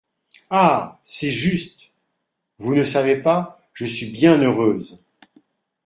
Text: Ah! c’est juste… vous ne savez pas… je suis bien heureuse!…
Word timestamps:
Ah! 0.49 0.99
c’est 1.03 1.29
juste… 1.29 1.91
vous 2.57 2.73
ne 2.73 2.83
savez 2.83 3.17
pas… 3.21 3.59
je 3.71 3.85
suis 3.85 4.07
bien 4.07 4.41
heureuse!… 4.41 4.99